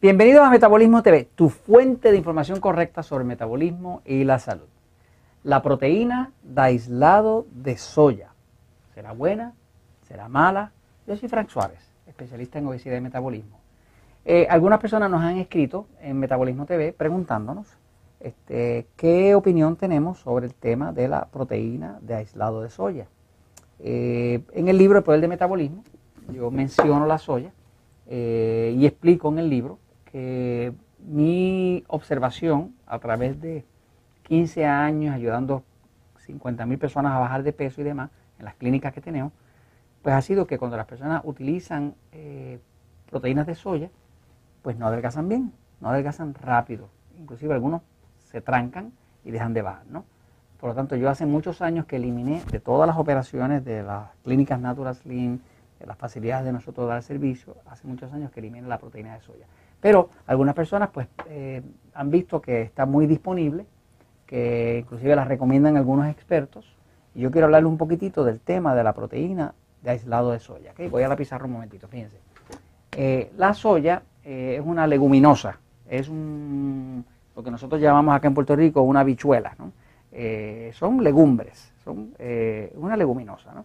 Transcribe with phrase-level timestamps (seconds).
[0.00, 4.68] Bienvenidos a Metabolismo TV, tu fuente de información correcta sobre metabolismo y la salud.
[5.42, 8.30] La proteína de aislado de soya.
[8.94, 9.54] ¿Será buena?
[10.06, 10.70] ¿Será mala?
[11.04, 13.58] Yo soy Frank Suárez, especialista en obesidad y metabolismo.
[14.24, 17.66] Eh, algunas personas nos han escrito en Metabolismo TV preguntándonos
[18.20, 23.08] este, qué opinión tenemos sobre el tema de la proteína de aislado de soya.
[23.80, 25.82] Eh, en el libro El Poder de Metabolismo,
[26.32, 27.50] yo menciono la soya
[28.06, 29.80] eh, y explico en el libro
[30.10, 33.64] que mi observación a través de
[34.24, 35.64] 15 años ayudando
[36.18, 39.32] 50 mil personas a bajar de peso y demás en las clínicas que tenemos,
[40.02, 42.60] pues ha sido que cuando las personas utilizan eh,
[43.10, 43.90] proteínas de soya,
[44.62, 46.88] pues no adelgazan bien, no adelgazan rápido.
[47.18, 47.82] Inclusive algunos
[48.18, 48.92] se trancan
[49.24, 50.04] y dejan de bajar, ¿no?
[50.60, 54.10] Por lo tanto, yo hace muchos años que eliminé de todas las operaciones de las
[54.24, 55.38] clínicas Natural Slim,
[55.78, 59.20] de las facilidades de nosotros dar servicio, hace muchos años que eliminé la proteína de
[59.20, 59.46] soya.
[59.80, 61.62] Pero algunas personas pues eh,
[61.94, 63.64] han visto que está muy disponible,
[64.26, 66.76] que inclusive la recomiendan algunos expertos.
[67.14, 70.74] Y yo quiero hablarles un poquitito del tema de la proteína de aislado de soya.
[70.90, 72.18] Voy a la pizarra un momentito, fíjense.
[72.92, 77.04] Eh, la soya eh, es una leguminosa, es un,
[77.36, 79.54] lo que nosotros llamamos acá en Puerto Rico una habichuela.
[79.58, 79.72] ¿no?
[80.72, 82.12] son legumbres, son
[82.74, 83.52] una leguminosa.
[83.54, 83.64] ¿no?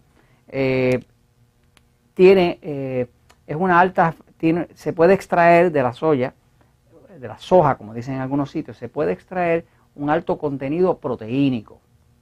[2.14, 4.14] tiene, es una alta
[4.74, 6.34] se puede extraer de la soya,
[7.18, 11.80] de la soja, como dicen en algunos sitios, se puede extraer un alto contenido proteínico,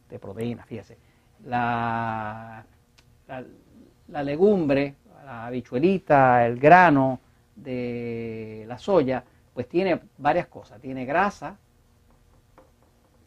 [0.10, 0.98] de proteína, fíjese.
[1.46, 2.64] La,
[4.08, 7.20] la, legumbre, la habichuelita, el grano
[7.56, 10.80] de la soya, pues tiene varias cosas.
[10.80, 11.58] Tiene grasa,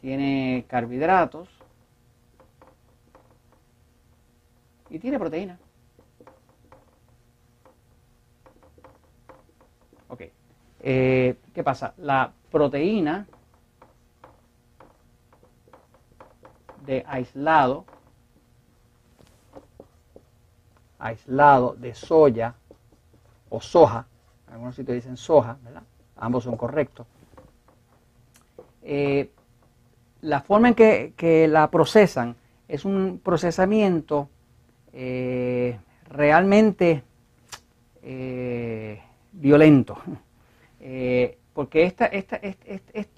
[0.00, 1.48] tiene carbohidratos
[4.90, 5.58] y tiene proteína.
[10.86, 11.94] Eh, ¿Qué pasa?
[11.96, 13.26] La proteína
[16.84, 17.86] de aislado,
[20.98, 22.54] aislado de soya
[23.48, 24.06] o soja,
[24.52, 25.84] algunos sitios dicen soja, ¿verdad?
[26.16, 27.06] Ambos son correctos.
[28.82, 29.30] Eh,
[30.20, 32.36] la forma en que, la procesan
[32.68, 34.28] es un procesamiento
[34.92, 35.78] eh,
[36.10, 37.02] realmente
[39.32, 39.96] violento.
[40.86, 42.38] Eh, porque esta, esta,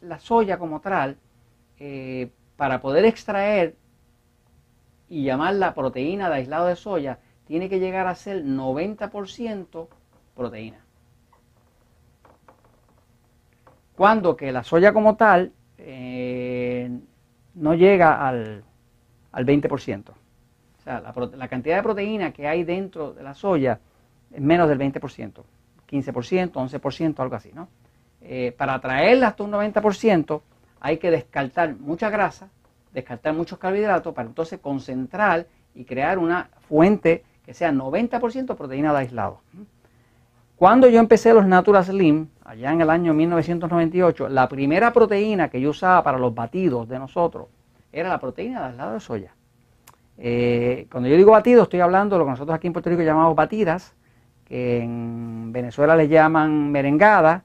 [0.02, 1.16] la soya como tal,
[1.80, 3.74] eh, para poder extraer
[5.08, 9.88] y llamarla proteína de aislado de soya, tiene que llegar a ser 90%
[10.36, 10.78] proteína.
[13.96, 16.88] Cuando que la soya como tal eh,
[17.54, 18.62] no llega al,
[19.32, 20.10] al 20%.
[20.10, 20.14] O
[20.84, 23.80] sea, la, la, cantidad de proteína que hay dentro de la soya
[24.30, 25.42] es menos del 20%.
[25.90, 27.68] 15%, 11%, algo así, ¿no?
[28.20, 30.40] Eh, para traerla hasta un 90%
[30.80, 32.48] hay que descartar mucha grasa,
[32.92, 38.98] descartar muchos carbohidratos para entonces concentrar y crear una fuente que sea 90% proteína de
[38.98, 39.40] aislado.
[40.56, 45.60] Cuando yo empecé los Natural Slim, allá en el año 1998, la primera proteína que
[45.60, 47.48] yo usaba para los batidos de nosotros
[47.92, 49.34] era la proteína de aislado de soya.
[50.18, 53.02] Eh, cuando yo digo batidos, estoy hablando de lo que nosotros aquí en Puerto Rico
[53.02, 53.94] llamamos batidas,
[54.46, 57.42] que en Venezuela le llaman merengada,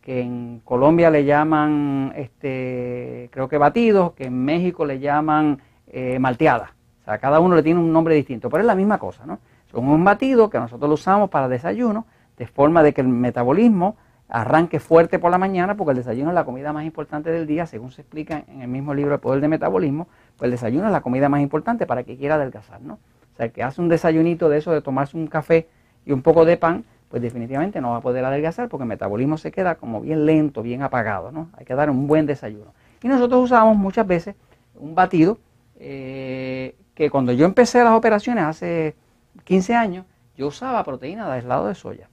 [0.00, 6.18] que en Colombia le llaman, este, creo que batidos, que en México le llaman eh,
[6.18, 6.74] malteada.
[7.02, 9.38] O sea, cada uno le tiene un nombre distinto, pero es la misma cosa, ¿no?
[9.70, 12.06] Son un batido que nosotros lo usamos para desayuno,
[12.36, 13.96] de forma de que el metabolismo
[14.28, 17.66] arranque fuerte por la mañana, porque el desayuno es la comida más importante del día,
[17.66, 20.06] según se explica en el mismo libro El Poder de Metabolismo,
[20.36, 22.94] pues el desayuno es la comida más importante para que quiera adelgazar, ¿no?
[22.94, 25.68] O sea, el que hace un desayunito de eso, de tomarse un café
[26.06, 29.38] y un poco de pan, pues definitivamente no va a poder adelgazar porque el metabolismo
[29.38, 31.50] se queda como bien lento, bien apagado, ¿no?
[31.56, 32.72] Hay que dar un buen desayuno.
[33.02, 34.34] Y nosotros usamos muchas veces
[34.74, 35.38] un batido
[35.76, 38.96] eh, que cuando yo empecé las operaciones hace
[39.44, 40.06] 15 años,
[40.36, 42.08] yo usaba proteína de aislado de soya.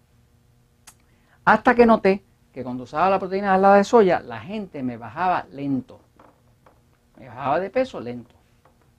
[1.45, 2.23] Hasta que noté
[2.53, 5.99] que cuando usaba la proteína de aislado de soya, la gente me bajaba lento.
[7.17, 8.35] Me bajaba de peso lento.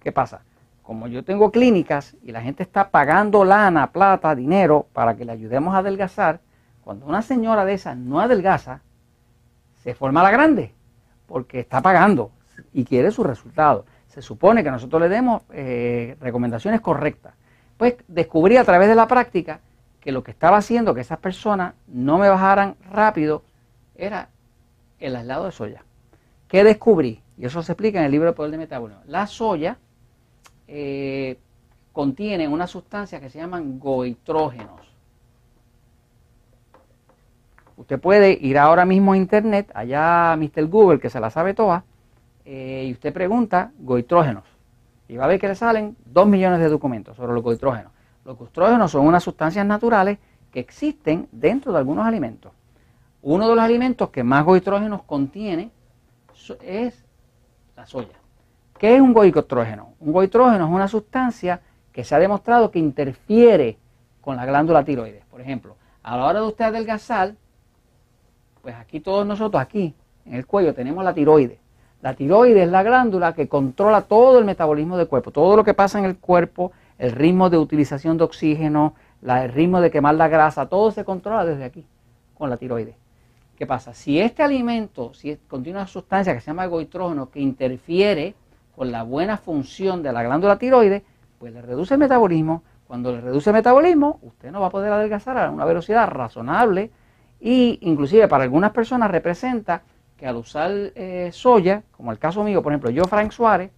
[0.00, 0.42] ¿Qué pasa?
[0.82, 5.32] Como yo tengo clínicas y la gente está pagando lana, plata, dinero para que le
[5.32, 6.40] ayudemos a adelgazar,
[6.82, 8.80] cuando una señora de esas no adelgaza,
[9.82, 10.74] se forma la grande,
[11.26, 12.32] porque está pagando
[12.72, 13.86] y quiere su resultado.
[14.08, 17.34] Se supone que nosotros le demos eh, recomendaciones correctas.
[17.76, 19.60] Pues descubrí a través de la práctica
[20.00, 23.42] que lo que estaba haciendo que esas personas no me bajaran rápido
[23.94, 24.28] era
[24.98, 25.84] el aislado de soya.
[26.48, 27.22] ¿Qué descubrí?
[27.38, 29.02] Y eso se explica en el libro de Poder de Metabolismo.
[29.06, 29.78] La soya
[30.74, 31.36] eh,
[31.92, 34.80] contienen una sustancia que se llaman goitrógenos.
[37.76, 40.66] Usted puede ir ahora mismo a internet, allá Mr.
[40.68, 41.84] Google, que se la sabe toda,
[42.46, 44.44] eh, y usted pregunta goitrógenos.
[45.08, 47.92] Y va a ver que le salen dos millones de documentos sobre los goitrógenos.
[48.24, 50.16] Los goitrógenos son unas sustancias naturales
[50.50, 52.50] que existen dentro de algunos alimentos.
[53.20, 55.70] Uno de los alimentos que más goitrógenos contiene
[56.62, 57.04] es
[57.76, 58.21] la soya.
[58.82, 59.94] ¿Qué es un goitrógeno?
[60.00, 61.60] Un goitrógeno es una sustancia
[61.92, 63.78] que se ha demostrado que interfiere
[64.20, 65.24] con la glándula tiroides.
[65.26, 67.36] Por ejemplo, a la hora de usted adelgazar,
[68.60, 69.94] pues aquí todos nosotros, aquí
[70.26, 71.60] en el cuello, tenemos la tiroides.
[72.00, 75.74] La tiroides es la glándula que controla todo el metabolismo del cuerpo, todo lo que
[75.74, 80.26] pasa en el cuerpo, el ritmo de utilización de oxígeno, el ritmo de quemar la
[80.26, 81.86] grasa, todo se controla desde aquí,
[82.34, 82.96] con la tiroides.
[83.56, 83.94] ¿Qué pasa?
[83.94, 88.34] Si este alimento si contiene una sustancia que se llama goitrógeno que interfiere
[88.74, 91.02] con la buena función de la glándula tiroides,
[91.38, 92.62] pues le reduce el metabolismo.
[92.86, 96.90] Cuando le reduce el metabolismo, usted no va a poder adelgazar a una velocidad razonable
[97.40, 99.82] y inclusive para algunas personas representa
[100.16, 103.70] que al usar eh, soya, como el caso mío, por ejemplo, yo Frank Suárez,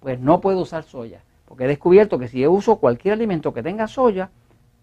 [0.00, 3.62] pues no puedo usar soya, porque he descubierto que si yo uso cualquier alimento que
[3.62, 4.30] tenga soya,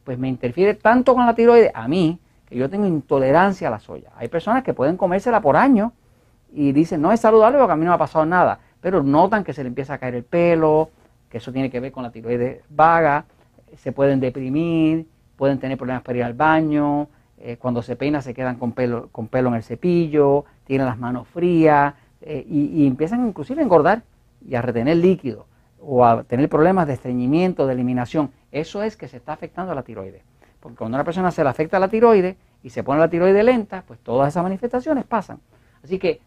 [0.03, 3.79] pues me interfiere tanto con la tiroides a mí que yo tengo intolerancia a la
[3.79, 4.11] soya.
[4.17, 5.91] Hay personas que pueden comérsela por años
[6.53, 9.43] y dicen, no es saludable porque a mí no me ha pasado nada, pero notan
[9.43, 10.89] que se le empieza a caer el pelo,
[11.29, 13.25] que eso tiene que ver con la tiroides vaga,
[13.77, 15.07] se pueden deprimir,
[15.37, 17.07] pueden tener problemas para ir al baño,
[17.39, 20.97] eh, cuando se peina se quedan con pelo, con pelo en el cepillo, tienen las
[20.97, 24.03] manos frías eh, y, y, empiezan inclusive a engordar
[24.47, 25.45] y a retener líquido
[25.79, 28.31] o a tener problemas de estreñimiento, de eliminación.
[28.51, 30.21] Eso es que se está afectando a la tiroides.
[30.59, 33.43] Porque cuando a una persona se le afecta la tiroides y se pone la tiroides
[33.43, 35.39] lenta, pues todas esas manifestaciones pasan.
[35.83, 36.21] Así que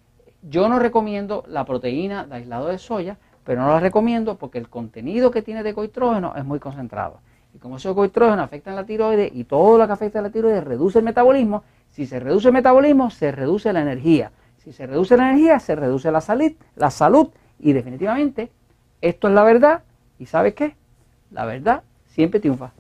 [0.49, 4.69] yo no recomiendo la proteína de aislado de soya, pero no la recomiendo porque el
[4.69, 7.21] contenido que tiene de coitrógeno es muy concentrado.
[7.55, 10.65] Y como esos coitrógenos afectan la tiroides y todo lo que afecta a la tiroides
[10.65, 14.33] reduce el metabolismo, si se reduce el metabolismo, se reduce la energía.
[14.59, 18.51] Si se reduce la energía, se reduce la salud, la salud y definitivamente
[19.01, 19.83] esto es la verdad.
[20.19, 20.75] ¿Y sabes qué?
[21.31, 22.73] La verdad siempre triunfa.